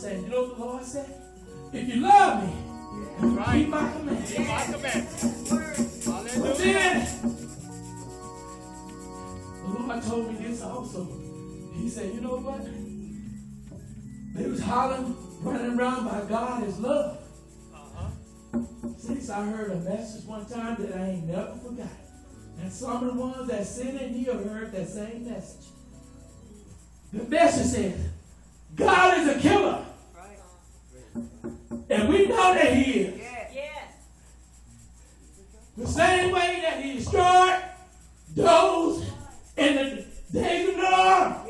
tell 0.00 0.12
you 0.16 0.28
know 0.28 0.42
what 0.44 0.56
the 0.56 0.64
Lord 0.64 0.84
said? 0.84 1.22
If 1.72 1.88
you 1.88 2.00
love 2.00 2.44
me, 2.44 2.52
That's 3.20 3.32
right. 3.34 3.58
keep 3.58 3.68
my 3.68 3.92
commands. 3.92 4.32
Keep 4.32 4.46
my 4.46 4.62
commandments. 4.64 5.24
But 6.38 6.58
then, 6.58 7.08
the 9.62 9.78
Lord 9.78 10.02
told 10.02 10.32
me 10.32 10.46
this 10.46 10.62
also. 10.62 11.08
He 11.74 11.88
said, 11.88 12.14
you 12.14 12.20
know 12.20 12.36
what? 12.38 12.64
They 14.34 14.48
was 14.48 14.60
hollering, 14.60 15.16
running 15.40 15.78
around 15.78 16.04
by 16.04 16.28
God 16.28 16.66
is 16.66 16.78
love. 16.78 17.18
Uh-huh. 17.74 18.60
Since 18.96 19.30
I 19.30 19.44
heard 19.46 19.72
a 19.72 19.76
message 19.76 20.24
one 20.24 20.46
time 20.46 20.76
that 20.80 20.96
I 20.96 21.10
ain't 21.10 21.24
never 21.26 21.56
forgot. 21.56 21.88
And 22.60 22.72
some 22.72 23.06
of 23.06 23.14
the 23.14 23.20
ones 23.20 23.48
that 23.48 23.66
sit 23.66 23.94
in 23.94 24.14
here 24.14 24.34
heard 24.34 24.72
that 24.72 24.88
same 24.88 25.28
message. 25.28 25.66
The 27.12 27.24
message 27.24 27.66
says, 27.66 28.08
God 28.74 29.18
is 29.18 29.28
a 29.36 29.40
killer. 29.40 29.84
And 31.90 32.08
we 32.08 32.26
know 32.26 32.54
that 32.54 32.72
he 32.74 33.00
is. 33.00 33.20
The 35.76 35.86
same 35.86 36.32
way 36.32 36.60
that 36.62 36.82
he 36.82 36.94
destroyed 36.94 37.62
those 38.34 39.04
in 39.56 39.74
the 39.76 40.04
days 40.32 40.68
of 40.70 40.76
Noah, 40.76 41.46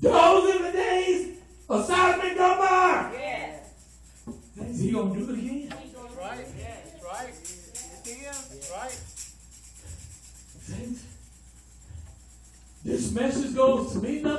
those 0.00 0.54
in 0.54 0.62
the 0.62 0.72
days 0.72 1.38
of 1.68 1.86
Sodom 1.86 2.26
and 2.26 2.36
Gomorrah. 2.36 3.12
Is 4.60 4.80
he 4.80 4.90
gonna 4.92 5.14
do 5.14 5.30
it 5.30 5.38
again? 5.38 5.68
That's 5.68 6.16
right. 6.16 6.38
That's 6.38 7.02
right. 7.02 7.34
That's 8.04 8.70
right. 8.70 8.98
This 12.84 13.12
message 13.12 13.54
goes 13.56 13.92
to 13.92 13.98
me, 13.98 14.20
number 14.20 14.37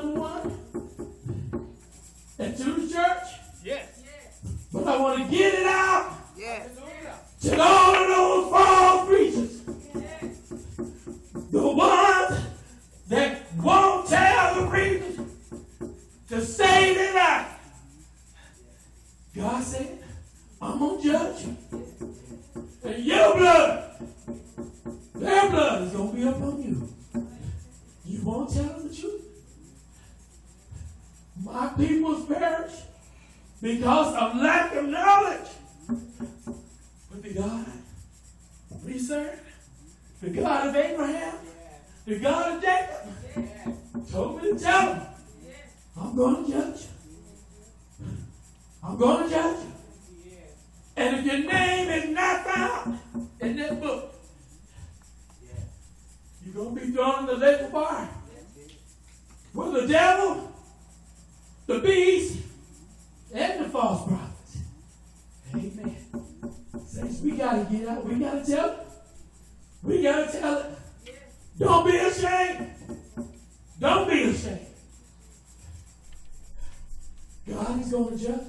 My 31.51 31.67
people's 31.69 32.25
perish 32.27 32.73
because 33.61 34.15
of 34.15 34.35
lack 34.37 34.75
of 34.75 34.87
knowledge. 34.87 35.49
But 35.87 37.23
the 37.23 37.33
God 37.33 37.65
we 38.85 38.99
serve, 38.99 39.39
the 40.21 40.29
God 40.29 40.67
of 40.67 40.75
Abraham, 40.75 41.35
the 42.05 42.19
God 42.19 42.55
of 42.55 42.61
Jacob, 42.61 44.09
told 44.11 44.41
me 44.41 44.51
to 44.51 44.59
tell 44.59 44.93
him, 44.93 45.01
I'm 45.99 46.15
going 46.15 46.45
to 46.45 46.51
judge 46.51 46.81
you. 47.99 48.07
I'm 48.83 48.97
going 48.97 49.23
to 49.23 49.29
judge 49.29 49.65
you. 49.65 50.31
And 50.95 51.17
if 51.17 51.25
your 51.25 51.51
name 51.51 51.89
is 51.89 52.09
not 52.11 52.45
found 52.45 52.99
in 53.41 53.55
that 53.57 53.81
book, 53.81 54.15
you're 56.45 56.53
going 56.53 56.75
to 56.75 56.85
be 56.85 56.91
thrown 56.91 57.19
in 57.19 57.25
the 57.25 57.35
lake 57.35 57.61
of 57.61 57.71
fire. 57.71 58.09
With 59.53 59.73
the 59.73 59.87
devil, 59.87 60.48
the 61.69 61.79
beast, 61.81 62.39
and 63.31 63.63
the 63.63 63.69
false 63.69 64.07
prophets. 64.07 64.57
Amen. 65.53 65.97
Saints, 66.87 67.21
we 67.21 67.31
got 67.33 67.69
to 67.69 67.77
get 67.77 67.87
out. 67.87 68.03
We 68.05 68.15
got 68.15 68.43
to 68.43 68.51
tell 68.51 68.69
it. 68.71 68.87
We 69.83 70.01
got 70.01 70.31
to 70.31 70.39
tell 70.39 70.57
it. 70.57 71.15
Don't 71.59 71.85
be 71.85 71.95
ashamed. 71.95 72.71
Don't 73.79 74.09
be 74.09 74.23
ashamed. 74.23 74.65
God 77.47 77.81
is 77.81 77.91
going 77.91 78.17
to 78.17 78.25
judge. 78.25 78.47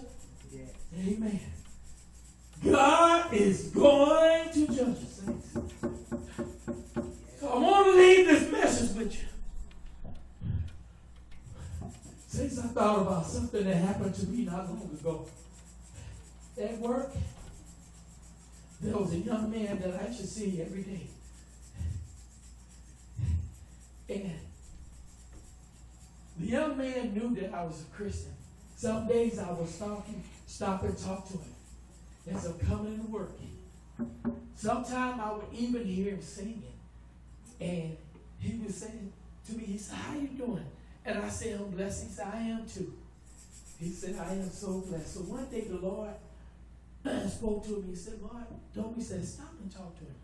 Amen. 0.98 1.40
God 2.64 3.34
is 3.34 3.64
going 3.64 4.50
to 4.50 4.66
judge 4.66 4.96
us. 4.96 5.20
So 7.38 7.48
I 7.48 7.58
want 7.58 7.86
to 7.86 7.92
leave 7.92 8.26
this 8.26 8.50
message 8.50 8.96
with 8.96 9.14
you. 9.14 9.29
I 12.62 12.68
thought 12.68 13.02
about 13.02 13.26
something 13.26 13.64
that 13.64 13.76
happened 13.76 14.14
to 14.14 14.26
me 14.26 14.44
not 14.44 14.68
long 14.68 14.90
ago. 14.92 15.26
At 16.60 16.78
work, 16.78 17.10
there 18.80 18.96
was 18.96 19.12
a 19.12 19.18
young 19.18 19.50
man 19.50 19.78
that 19.80 19.94
I 19.94 20.06
to 20.06 20.26
see 20.26 20.60
every 20.60 20.82
day. 20.82 21.06
And 24.10 24.32
the 26.38 26.46
young 26.46 26.76
man 26.76 27.14
knew 27.14 27.34
that 27.40 27.54
I 27.54 27.64
was 27.64 27.82
a 27.82 27.96
Christian. 27.96 28.32
Some 28.76 29.06
days 29.06 29.38
I 29.38 29.52
would 29.52 29.68
stop 29.68 30.06
and 30.08 30.22
stop 30.46 30.82
and 30.82 30.98
talk 30.98 31.28
to 31.28 31.34
him 31.34 32.34
as 32.34 32.44
I'm 32.46 32.58
coming 32.58 32.98
to 32.98 33.06
work. 33.10 33.32
Sometimes 34.56 35.20
I 35.20 35.32
would 35.32 35.46
even 35.52 35.84
hear 35.84 36.12
him 36.12 36.22
singing. 36.22 36.62
And 37.60 37.96
he 38.38 38.60
was 38.64 38.74
saying 38.74 39.12
to 39.46 39.52
me, 39.56 39.64
he 39.64 39.78
said, 39.78 39.96
How 39.96 40.14
you 40.14 40.28
doing? 40.28 40.64
And 41.04 41.18
I 41.18 41.28
said, 41.28 41.60
I'm 41.60 41.70
blessed. 41.70 42.04
He 42.04 42.10
said, 42.10 42.28
I 42.32 42.38
am 42.38 42.66
too. 42.66 42.92
He 43.78 43.90
said, 43.90 44.16
I 44.18 44.32
am 44.32 44.50
so 44.50 44.80
blessed. 44.80 45.14
So 45.14 45.20
one 45.20 45.46
day 45.50 45.62
the 45.62 45.76
Lord 45.76 46.10
spoke 47.30 47.64
to 47.64 47.78
me. 47.78 47.90
He 47.90 47.96
said, 47.96 48.20
Lord, 48.20 48.96
me, 48.96 49.02
said, 49.02 49.24
stop 49.24 49.54
and 49.60 49.72
talk 49.72 49.96
to 49.98 50.04
him. 50.04 50.14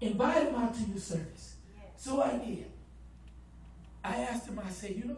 Invite 0.00 0.48
him 0.48 0.54
out 0.54 0.74
to 0.74 0.80
your 0.82 0.98
service. 0.98 1.56
So 1.96 2.22
I 2.22 2.36
did. 2.36 2.66
I 4.04 4.16
asked 4.22 4.46
him, 4.46 4.60
I 4.64 4.70
said, 4.70 4.94
you 4.94 5.06
know, 5.06 5.16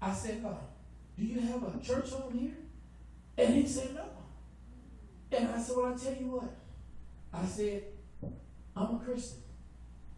I 0.00 0.12
said, 0.14 0.42
uh, 0.46 0.54
do 1.18 1.24
you 1.24 1.40
have 1.40 1.62
a 1.62 1.84
church 1.84 2.10
home 2.10 2.38
here? 2.38 2.56
And 3.36 3.54
he 3.54 3.66
said, 3.66 3.94
no. 3.94 4.04
And 5.32 5.48
I 5.48 5.60
said, 5.60 5.76
well, 5.76 5.92
I 5.92 5.96
tell 5.96 6.14
you 6.14 6.30
what. 6.30 6.54
I 7.34 7.44
said, 7.44 7.82
I'm 8.74 8.94
a 8.94 8.98
Christian. 9.04 9.38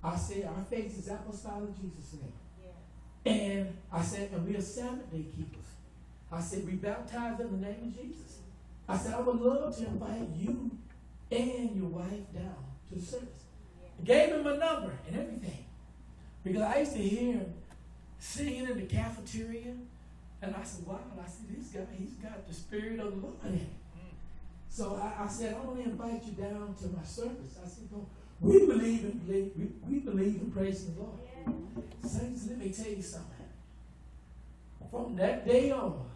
I 0.05 0.17
said, 0.17 0.45
our 0.45 0.65
faith 0.65 0.97
is 0.99 1.09
apostolic 1.09 1.71
Jesus' 1.75 2.21
name. 2.21 2.33
And 3.29 3.77
I 3.93 4.03
said, 4.03 4.31
and 4.33 4.47
we 4.47 4.57
are 4.57 4.63
Sabbath 4.63 5.11
day 5.11 5.27
keepers. 5.37 5.67
I 6.33 6.41
said, 6.41 6.65
we 6.65 6.73
baptize 6.73 7.39
in 7.41 7.61
the 7.61 7.67
name 7.67 7.95
of 7.95 8.03
Jesus. 8.03 8.39
I 8.89 8.97
said, 8.97 9.15
I 9.15 9.21
would 9.21 9.41
love 9.41 9.77
to 9.77 9.87
invite 9.87 10.29
you 10.35 10.71
and 11.31 11.77
your 11.77 11.89
wife 11.89 12.33
down 12.33 12.57
to 12.89 12.95
the 12.95 13.03
service. 13.03 13.45
I 14.01 14.05
gave 14.05 14.31
him 14.31 14.47
a 14.47 14.57
number 14.57 14.93
and 15.07 15.17
everything. 15.17 15.65
Because 16.43 16.63
I 16.63 16.79
used 16.79 16.93
to 16.93 16.99
hear 16.99 17.33
him 17.35 17.53
singing 18.19 18.65
in 18.65 18.77
the 18.79 18.87
cafeteria. 18.87 19.75
And 20.41 20.55
I 20.55 20.63
said, 20.63 20.87
wow, 20.87 21.01
I 21.23 21.29
said, 21.29 21.47
this 21.55 21.69
guy, 21.69 21.81
he's 21.99 22.13
got 22.13 22.47
the 22.47 22.55
spirit 22.55 22.99
of 23.01 23.11
the 23.11 23.27
Lord 23.27 23.37
in 23.45 23.59
him. 23.59 23.71
So 24.69 25.01
I, 25.03 25.25
I 25.25 25.29
said, 25.29 25.55
I 25.55 25.67
want 25.67 25.83
to 25.83 25.91
invite 25.91 26.25
you 26.25 26.33
down 26.33 26.75
to 26.81 26.89
my 26.89 27.03
service. 27.05 27.59
I 27.65 27.69
said, 27.69 27.91
go. 27.91 28.07
We 28.41 28.67
believe 28.67 29.05
in 29.05 29.21
we, 29.27 29.71
we 29.89 29.99
believe 29.99 30.41
in 30.41 30.51
praising 30.53 30.95
the 30.95 31.01
Lord. 31.01 31.19
Yeah. 31.25 31.53
Saints, 32.09 32.47
let 32.49 32.59
me 32.59 32.71
tell 32.71 32.87
you 32.87 33.03
something. 33.03 33.35
From 34.91 35.17
that 35.17 35.47
day 35.47 35.73
on, 35.73 36.09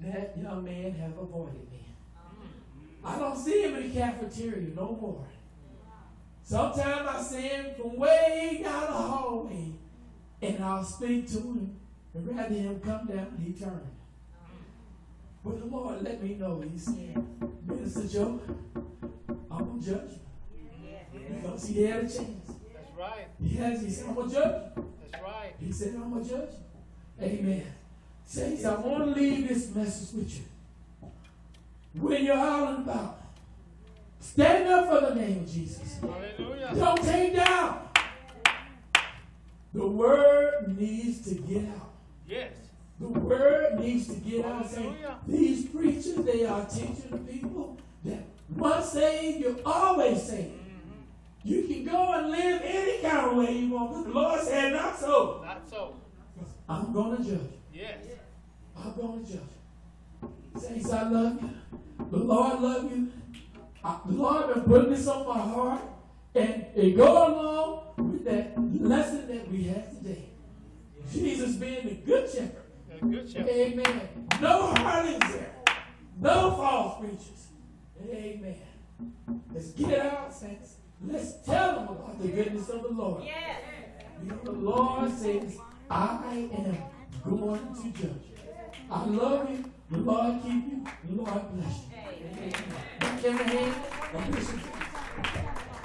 that 0.00 0.36
young 0.36 0.64
man 0.64 0.92
have 0.92 1.16
avoided 1.18 1.70
me. 1.72 1.86
I 3.02 3.18
don't 3.18 3.36
see 3.36 3.62
him 3.62 3.76
in 3.76 3.88
the 3.88 4.00
cafeteria 4.00 4.68
no 4.76 4.98
more. 5.00 5.26
Sometimes 6.42 7.08
I 7.08 7.22
see 7.22 7.48
him 7.48 7.66
from 7.76 7.96
way 7.96 8.60
down 8.62 8.82
the 8.82 8.92
hallway, 8.92 9.72
and 10.42 10.64
I'll 10.64 10.84
speak 10.84 11.28
to 11.28 11.38
him, 11.38 11.76
and 12.12 12.36
rather 12.36 12.54
him 12.54 12.80
come 12.80 13.06
down, 13.06 13.42
he 13.42 13.52
turn. 13.52 13.80
But 15.44 15.58
the 15.58 15.66
Lord 15.66 16.02
let 16.02 16.22
me 16.22 16.34
know, 16.34 16.60
he 16.60 16.78
said, 16.78 17.16
Minister 17.66 18.06
Joe, 18.06 18.40
I'm 19.50 19.64
going 19.64 19.80
to 19.80 19.86
judge 19.86 20.10
you. 20.10 21.34
Because 21.34 21.66
he 21.66 21.82
had 21.82 21.98
a 21.98 22.02
chance. 22.02 22.52
That's 22.74 22.98
right. 22.98 23.26
He 23.42 23.56
has, 23.56 23.80
he 23.80 23.90
said, 23.90 24.08
I'm 24.08 24.14
going 24.14 24.28
to 24.28 24.34
judge 24.34 24.62
you. 24.76 24.92
That's 25.10 25.24
right. 25.24 25.54
He 25.58 25.72
said, 25.72 25.94
I'm 25.94 26.10
going 26.10 26.24
to 26.24 26.30
judge 26.30 26.50
you. 26.52 27.24
Amen. 27.26 27.66
Saints, 28.24 28.64
I 28.64 28.74
want 28.74 29.04
to 29.04 29.20
leave 29.20 29.48
this 29.48 29.74
message 29.74 30.14
with 30.16 30.36
you. 30.36 30.44
When 32.00 32.24
you're 32.24 32.36
out 32.36 32.74
and 32.74 32.88
about, 32.88 33.20
stand 34.20 34.68
up 34.68 34.88
for 34.88 35.06
the 35.08 35.20
name 35.20 35.38
of 35.38 35.50
Jesus. 35.50 35.98
Hallelujah. 36.00 36.72
Don't 36.74 37.02
take 37.02 37.34
down. 37.34 37.88
The 39.72 39.86
word 39.86 40.78
needs 40.78 41.28
to 41.28 41.34
get 41.34 41.64
out. 41.64 41.89
The 43.00 43.08
word 43.08 43.80
needs 43.80 44.08
to 44.08 44.14
get 44.16 44.44
out. 44.44 44.70
Say, 44.70 44.94
these 45.26 45.66
preachers, 45.66 46.16
they 46.16 46.44
are 46.44 46.66
teaching 46.66 47.08
the 47.10 47.16
people 47.16 47.78
that 48.04 48.24
once 48.54 48.90
saved, 48.90 49.40
you're 49.40 49.56
always 49.64 50.22
saved. 50.22 50.52
You 51.42 51.62
can 51.62 51.84
go 51.86 52.12
and 52.12 52.30
live 52.30 52.60
any 52.62 53.00
kind 53.00 53.30
of 53.30 53.36
way 53.38 53.56
you 53.56 53.70
want, 53.70 53.92
but 53.92 54.04
the 54.04 54.10
Lord 54.10 54.42
said, 54.42 54.74
not 54.74 54.98
so. 54.98 55.42
Not 55.42 55.62
so. 55.68 55.94
I'm 56.68 56.92
going 56.92 57.16
to 57.16 57.24
judge. 57.24 57.50
Yes. 57.72 57.96
I'm 58.76 58.94
going 58.94 59.24
to 59.24 59.32
judge 59.32 59.40
you. 60.22 60.60
Saints, 60.60 60.92
I 60.92 61.08
love 61.08 61.40
you. 61.40 61.50
The 62.10 62.16
Lord 62.18 62.60
love 62.60 62.90
you. 62.90 63.10
I, 63.82 63.98
the 64.04 64.12
Lord 64.12 64.54
been 64.54 64.64
putting 64.64 64.90
this 64.92 65.06
on 65.06 65.26
my 65.26 65.40
heart. 65.40 65.80
And 66.34 66.66
it 66.76 66.96
go 66.96 67.28
along 67.28 68.10
with 68.10 68.24
that 68.24 68.52
lesson 68.58 69.26
that 69.28 69.50
we 69.50 69.64
had 69.64 69.90
today. 69.96 70.26
Jesus 71.10 71.56
being 71.56 71.88
the 71.88 71.94
good 71.94 72.30
shepherd. 72.30 72.59
A 73.00 73.06
good 73.06 73.30
shepherd. 73.30 73.48
Amen. 73.48 74.28
No 74.40 74.74
hurtings 74.74 75.32
there. 75.34 75.54
No 76.20 76.50
false 76.50 77.00
preachers. 77.00 77.48
Amen. 78.02 78.56
Let's 79.54 79.70
get 79.70 79.90
it 79.90 80.00
out, 80.00 80.32
saints. 80.34 80.76
Let's 81.06 81.32
tell 81.46 81.76
them 81.76 81.88
about 81.88 82.20
the 82.20 82.28
goodness 82.28 82.68
of 82.68 82.82
the 82.82 82.88
Lord. 82.90 83.24
Because 84.22 84.44
the 84.44 84.52
Lord 84.52 85.10
says, 85.12 85.56
I 85.90 86.48
am 86.52 86.76
going 87.24 87.74
to 87.74 87.82
judge 87.98 88.02
you. 88.02 88.36
I 88.90 89.04
love 89.06 89.50
you. 89.50 89.64
The 89.90 89.98
Lord 89.98 90.42
keep 90.42 90.64
you. 90.66 90.84
The 91.04 91.22
Lord 91.22 91.54
bless 91.54 91.76
you. 91.78 91.96
Amen. 91.96 92.52
Back 92.98 93.24
in 93.24 93.36
the 93.36 93.44
hand 93.44 93.74
of 94.14 94.30
Bishop. 94.30 94.60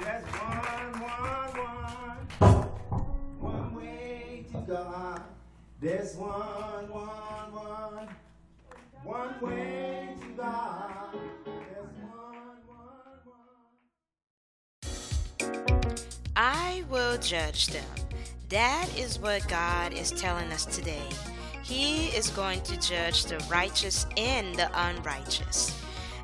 There's 0.00 0.24
one, 0.24 1.00
one, 1.00 1.50
one, 2.38 2.62
one 3.40 3.74
way 3.74 4.44
to 4.52 4.58
God. 4.58 5.15
There's 5.78 6.16
one, 6.16 6.88
one, 6.88 7.52
one, 7.52 8.08
one 9.04 9.40
way 9.42 10.08
to 10.18 10.26
God. 10.28 11.14
There's 11.44 11.92
one, 12.00 12.56
one, 12.66 13.20
one. 15.42 15.94
I 16.34 16.82
will 16.88 17.18
judge 17.18 17.66
them. 17.66 17.84
That 18.48 18.88
is 18.96 19.18
what 19.18 19.46
God 19.48 19.92
is 19.92 20.12
telling 20.12 20.50
us 20.50 20.64
today. 20.64 21.08
He 21.62 22.06
is 22.06 22.30
going 22.30 22.62
to 22.62 22.80
judge 22.80 23.26
the 23.26 23.38
righteous 23.50 24.06
and 24.16 24.54
the 24.54 24.70
unrighteous. 24.72 25.78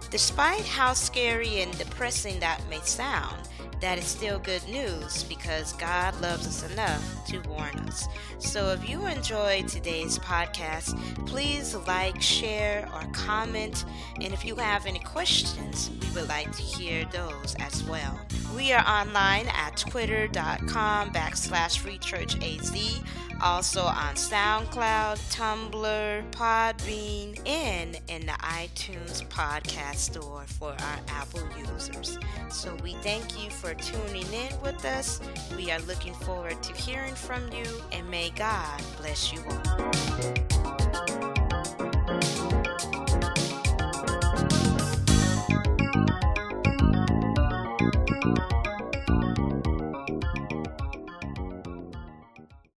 Despite 0.09 0.65
how 0.65 0.95
scary 0.95 1.61
and 1.61 1.77
depressing 1.77 2.41
that 2.41 2.63
may 2.71 2.81
sound, 2.81 3.51
that 3.83 3.99
is 3.99 4.05
still 4.05 4.39
good 4.39 4.67
news 4.69 5.25
because 5.25 5.73
God 5.73 6.19
loves 6.21 6.47
us 6.47 6.73
enough 6.73 7.27
to 7.27 7.41
warn 7.49 7.77
us. 7.81 8.07
So 8.39 8.71
if 8.71 8.89
you 8.89 9.05
enjoyed 9.07 9.67
today's 9.67 10.21
podcast, 10.21 10.97
please 11.27 11.75
like, 11.75 12.23
share, 12.23 12.89
or 12.95 13.03
comment. 13.13 13.85
And 14.21 14.33
if 14.33 14.45
you 14.45 14.55
have 14.55 14.87
any 14.87 15.01
questions, 15.01 15.91
we 16.01 16.21
would 16.21 16.29
like 16.29 16.53
to 16.53 16.63
hear 16.63 17.05
those 17.07 17.57
as 17.59 17.83
well. 17.85 18.21
We 18.57 18.73
are 18.73 18.87
online 18.87 19.49
at 19.49 19.77
twitter.com 19.77 21.13
backslash 21.13 21.81
freechurchaz, 21.83 23.03
also 23.43 23.83
on 23.83 24.15
SoundCloud, 24.15 25.19
Tumblr, 25.35 26.31
Podbean, 26.31 27.41
and 27.47 28.01
in 28.09 28.27
the 28.27 28.33
iTunes 28.33 29.27
podcast 29.29 29.97
store 29.97 30.45
for 30.47 30.71
our 30.71 30.99
Apple 31.09 31.43
users. 31.73 32.19
So 32.51 32.77
we 32.83 32.95
thank 33.03 33.43
you 33.43 33.51
for 33.51 33.75
tuning 33.75 34.33
in 34.33 34.61
with 34.63 34.85
us. 34.85 35.21
We 35.57 35.71
are 35.71 35.81
looking 35.81 36.15
forward 36.15 36.63
to 36.63 36.73
hearing 36.75 37.15
from 37.15 37.51
you, 37.53 37.67
and 37.91 38.09
may 38.09 38.31
God 38.31 38.81
bless 38.99 39.33
you 39.33 39.43
all. 39.49 40.52